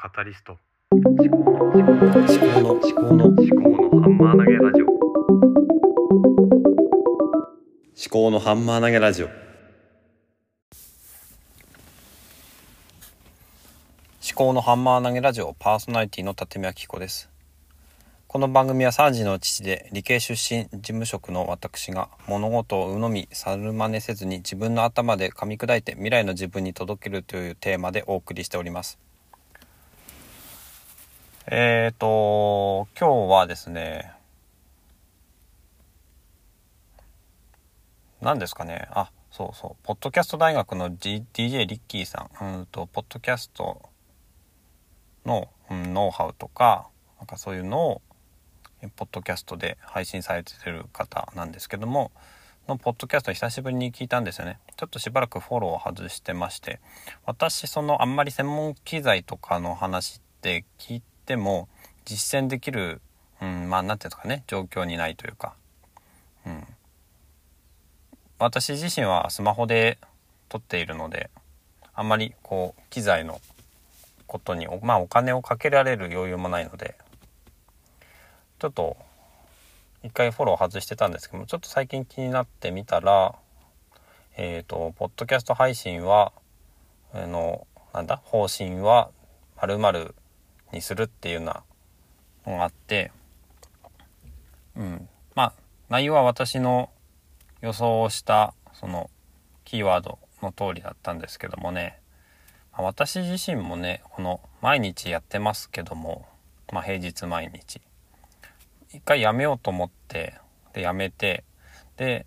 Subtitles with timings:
[0.00, 0.56] カタリスト。
[0.92, 4.86] 思考の思考の思考の思考の思考のハンマー投げラジオ。
[4.86, 4.94] 思
[8.08, 9.26] 考のハンマー投げラジオ。
[9.26, 9.34] 思
[14.36, 17.28] 考のハンマー投げラジオパーソナリティの立見明子です。
[18.28, 29.00] この番組は3児の父で理系出身事務職の私が物事を鵜呑み猿真似せずに自分の頭で噛み砕いて未来の自分に届けるというテーマでお送りしております。
[31.50, 34.12] えーと今日はですね
[38.20, 38.86] 何ですかね。
[38.90, 39.82] あそうそう。
[39.82, 42.58] ポッドキャスト大学の、G、DJ リッキーさん。
[42.58, 43.80] うんとポッドキャスト
[45.24, 46.88] の、うん、ノウハウとか
[47.18, 48.02] なんかそういうのを
[48.96, 52.12] ポッドキャストで配信されてる方なんですけども
[52.68, 54.58] のポッドキャスト久しぶりに聞いたんですよね。
[54.76, 56.78] ちょっとしばらくフォローを外してまして
[57.24, 61.06] 私そのあんまり専門機材とかの話って聞いて
[61.36, 61.68] も
[62.04, 63.00] 実践できる、
[63.42, 65.54] うん、まあ何ていうんですかね状況にないというか、
[66.46, 66.66] うん、
[68.38, 69.98] 私自身はスマホで
[70.48, 71.30] 撮っているので
[71.94, 73.40] あんまりこう機材の
[74.26, 76.94] ことにまあお金をかけられる余裕もないので。
[78.58, 78.96] ちょっと
[80.02, 83.36] 一回フォロー外してたんですけどもちょっと最近気になってみたら
[84.36, 86.32] えっ、ー、とポッドキャスト配信は
[87.12, 89.10] あのなんだ方針は
[89.60, 90.14] 〇〇
[90.72, 91.62] にするっていうな
[92.46, 93.12] のがあって
[94.76, 95.08] うん。
[95.34, 95.52] まあ
[95.88, 96.90] 内容は私の
[97.60, 99.10] 予想をしたその
[99.64, 101.98] キーワードの通りだったんですけどもね、
[102.72, 106.26] まあ、私自身もねこの毎日やってますけども、
[106.72, 107.80] まあ、平日毎日。
[108.90, 110.34] 一回やめようと思って
[110.72, 111.44] でやめて
[111.96, 112.24] で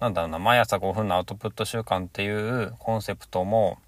[0.00, 3.78] なんだろうな毎朝5分のアウトプット習慣っていうコンセプトも、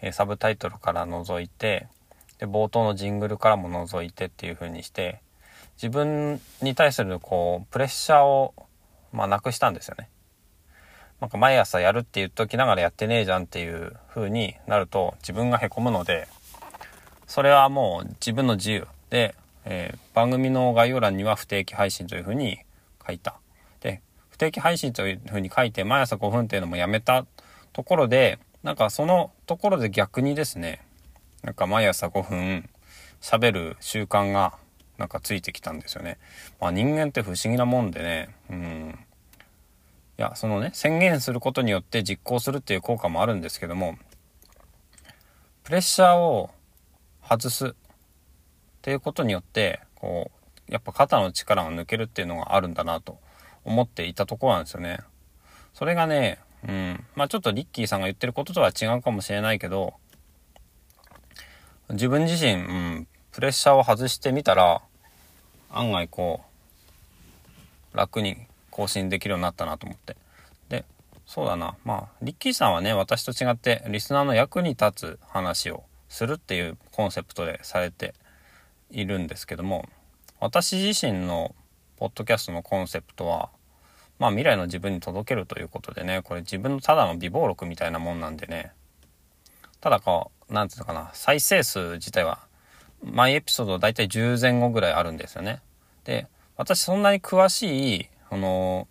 [0.00, 1.88] え、サブタイトルから除いて
[2.38, 5.20] で冒頭のジングルからも除いてっていう風にして
[5.76, 8.54] 自分に対するこうプレッシャーを
[9.16, 10.10] まあ、なくしたんですよね。
[11.20, 16.28] なんか毎朝やるって言っときながらやってねえじゃんっていう風になると自分がへこむので、
[17.26, 22.58] それはもう自分の自由で、えー、番組の概要欄には不定期配信という風に
[23.06, 23.40] 書いた。
[23.80, 27.24] で、不定期配信という風に書いて毎朝5分っていうのもやめた
[27.72, 30.82] ところで、なんかそのところで逆にですね、
[31.42, 32.68] なんか毎朝5分
[33.20, 34.58] 喋る習慣が
[34.98, 36.18] なんかついてきたんですよね。
[36.60, 38.98] まあ人間って不思議なもんでね、うん。
[40.18, 43.98] いや、そのね、宣言することによって実行するっていう効果もあるんですけども、
[45.62, 46.50] プレッシャーを
[47.22, 47.72] 外すっ
[48.80, 50.30] ていうことによって、こ
[50.68, 53.18] う、やっぱ肩の力が抜けるっていうのがあるんだなと
[53.64, 55.00] 思っていたところなんですよね。
[55.74, 59.94] それがね、うん、まあちょっとリッキーさんが言ってることとは違うかもしれないけど、
[61.90, 64.82] 自分自身、うん、プレッシャーを外してみたら、
[65.70, 66.40] 案外こ
[67.94, 68.36] う、楽に
[68.70, 70.16] 更新できるようになったなと思って。
[70.68, 70.84] で、
[71.26, 71.76] そうだな。
[71.84, 78.14] まあ、リッキーさんはね、私と違って、リスナーの役に立つ話をするっていうコンセプトでされて
[78.90, 79.88] いるんですけども、
[80.40, 81.54] 私自身の
[81.96, 83.50] ポッドキャストのコンセプトは、
[84.18, 88.72] まあ未来の自分に届けるということでね、これ自分のただの美貌録みたいなもんなんでね、
[89.80, 92.46] ただこう、なんていうのかな、再生数自体は
[93.02, 95.60] 毎エピソード大体10前後ぐらいあるんですよね。
[96.04, 96.26] で、
[96.56, 98.88] 私そんなに詳しい、あの、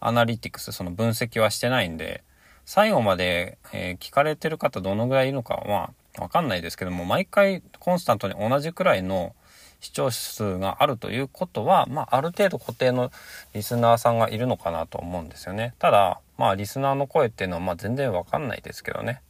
[0.00, 2.22] アナリティクス、その分析はしてないんで、
[2.64, 9.34] 最後まで、えー、聞かれてる方どのぐらいいるのかは、わかんないですけども、毎回コンスタントに同じくらいの
[9.80, 13.10] 視聴数があるということは、まあ、ある程度固定の
[13.54, 15.74] リスナーさんがいるのかなと思うんですよね。
[15.78, 19.20] ただ、まあ、リスナーの声っていうのは、まあ、全然わかんないですけどね。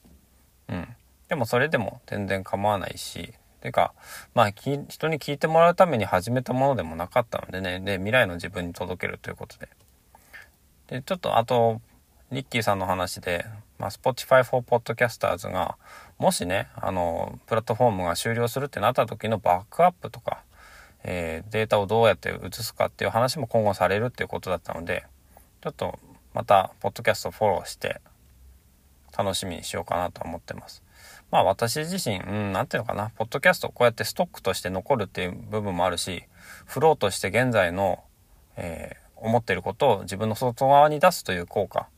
[0.69, 0.89] うん。
[1.29, 3.95] でも、それでも全然構わないし、てか、
[4.35, 9.69] まあ、人に聞いてもらうために始めたものでもなかったのでね、で、未来の自分に届けるということで。
[10.89, 11.81] で、ちょっとあと、
[12.31, 13.47] リッキーさんの話で、
[13.79, 15.77] まあ、Spotify for Podcasters が、
[16.19, 20.43] もしね、あの、プラットフォームが終了するってなった時のバックアップとか、
[21.03, 25.05] えー、データをどうやって移すかっていう話も今後されるっていうことだったので、
[25.63, 25.99] ちょっと
[26.37, 28.01] また、ポッドキャストフォローして、
[29.17, 30.83] 楽しみにしようかなと思ってます。
[31.31, 36.25] まあ私自身、うん、なんていうのかな、ポッドキャストこうやってストックとして残るっていう部分もあるし、
[36.65, 38.05] フローとして現在の、
[38.57, 41.89] えー、思っていることを自分の外側に出すという効果。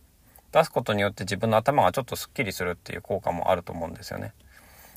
[0.51, 4.33] 出すことによって自分の頭がちょっとスッキリするっていう効果もあると思うんですよね。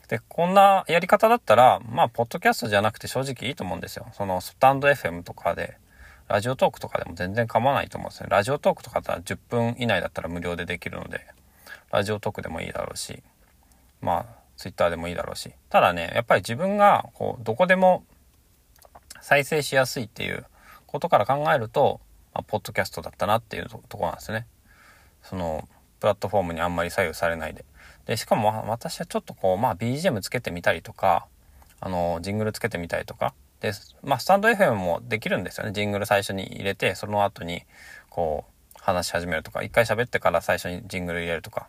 [0.07, 4.07] で、こんなやり方だったら、まあ、ポッドキャストじゃなくて正直いいと思うんですよ。
[4.13, 5.77] その、スタンド FM とかで、
[6.27, 8.27] ラジオトークとかでも全然構わないと思うんですね。
[8.29, 11.25] ラジオトークとかだったら10分以内だったら無料でできるので、
[11.91, 13.21] ラジオトークでもいいだろうし、
[14.01, 14.25] まあ、
[14.57, 15.53] Twitter でもいいだろうし。
[15.69, 18.03] ただね、やっぱり自分が、こう、どこでも
[19.21, 20.45] 再生しやすいっていう
[20.87, 22.01] ことから考えると、
[22.33, 24.47] まあ、ポッドキャストだったなっていうところなんですね。
[25.23, 25.67] その、
[25.99, 27.65] プラットフォームにあんまり左右されないで。
[28.05, 31.27] で、しかも私はちょっとこう、まあ BGM つけてみたりとか、
[31.79, 33.33] あの、ジングルつけてみたりとか。
[33.59, 33.71] で、
[34.03, 35.71] まあスタンド FM もできるんですよね。
[35.73, 37.63] ジングル最初に入れて、その後に、
[38.09, 38.51] こう、
[38.81, 41.67] 話し始めるとか、一回喋ってから最初にジングル入れるとか。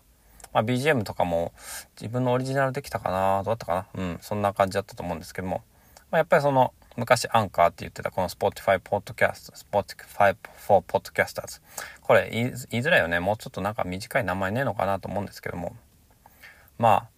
[0.52, 1.52] まあ BGM とかも
[2.00, 5.62] 自分のオリジナルできたかなどうだったかなうん、そんな感じだったと思うんですけども。
[6.10, 11.62] まあ、やっぱりその、昔アンカーって言ってたこの Spotify Podcast、Spotify for Podcasters。
[12.02, 12.52] これ言い
[12.84, 13.18] づらいよね。
[13.18, 15.74] もうちょっとなんか短い名前ねえのかなと思うんですけども。
[16.78, 17.08] まあ、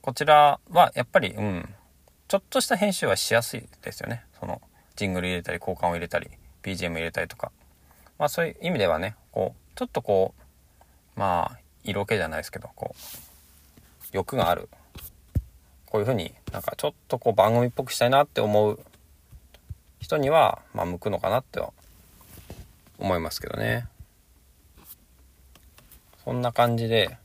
[0.00, 1.74] こちらはやっぱり、うん、
[2.26, 4.24] ちょっとした編集はしやすいですよね。
[4.40, 4.60] その、
[4.96, 6.28] ジングル入れたり、交換を入れたり、
[6.64, 7.52] BGM 入れたりとか。
[8.18, 11.58] まあそういう意味ではね、こう、ちょっとこう、まあ、
[11.88, 12.98] 色気じゃないですけど、こう、
[14.12, 14.68] 欲がある。
[15.86, 18.78] こういうふうになんかちょっとこう番組っぽくしたいなって思う
[20.00, 21.72] 人には、まあ、向くのかなっては
[22.98, 23.88] 思いますけどね。
[26.24, 27.16] そんな感じで、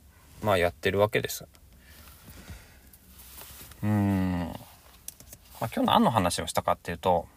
[0.42, 1.45] まあやってるわけです。
[3.83, 4.39] うん。
[5.59, 7.27] まあ、今日何の話をしたかっていうと、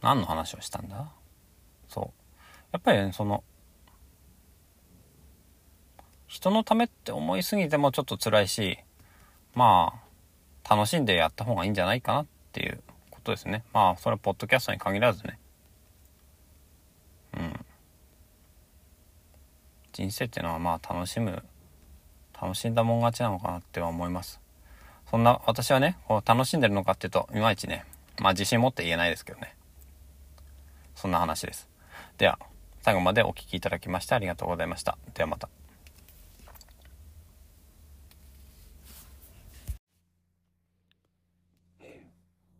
[0.00, 1.08] 何の話をしたんだ？
[1.94, 2.04] そう。
[2.72, 3.44] やっぱり、ね、その、
[6.26, 8.78] 人のためって思いすぎてもちょっと辛いし、
[9.54, 9.94] ま
[10.64, 13.62] あ、楽しんでやった方がいいんじゃないかなっていうことですね。
[13.72, 15.38] まあ、それはポッドキャストに限らずね。
[17.34, 17.66] うん。
[19.92, 21.44] 人生っていうのはまあ楽しむ、
[22.40, 24.40] 楽しんだもん勝ちなのかなっては思います。
[25.08, 27.84] そんな、私はね、こう楽しんでるのかっていうと、いまいちね、
[28.18, 29.54] まあ自信持って言えないですけどね。
[30.96, 31.68] そんな話です。
[32.16, 32.38] では、
[32.82, 34.96] 最後までお聴きいただきましてありがとうございました。
[35.14, 35.48] ではまた。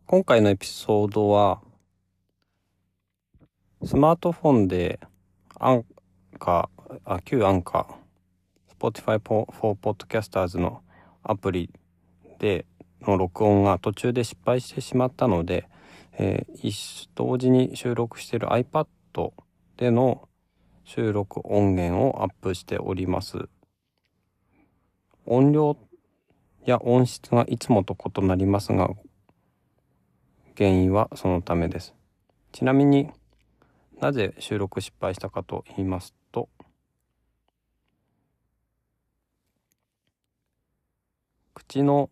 [0.07, 1.61] 今回のエピソードは、
[3.85, 4.99] スマートフォンで
[5.57, 5.85] アン
[6.37, 9.47] カー、あ、旧アンカー、Spotify for
[9.79, 10.81] Podcasters の
[11.23, 11.69] アプリ
[12.39, 12.65] で
[13.01, 15.69] の録音が途中で失敗してしまったので、
[16.17, 18.87] えー、同時に収録している iPad
[19.77, 20.27] での
[20.83, 23.49] 収録音源をアップしております。
[25.25, 25.77] 音量
[26.65, 28.89] や音質がいつもと異なりますが、
[30.57, 31.95] 原因はそのためです。
[32.51, 33.09] ちなみに
[33.99, 36.49] なぜ収録失敗したかと言いますと
[41.53, 42.09] 口の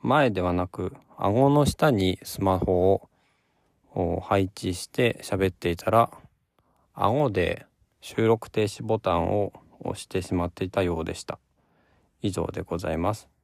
[0.00, 3.07] 前ではなく顎の下にスマホを
[4.22, 6.10] 配置して喋っていたら
[6.94, 7.66] 顎で
[8.00, 11.38] 収録停止ボタンを押してしまっていたようでした。
[12.22, 13.37] 以上でございます。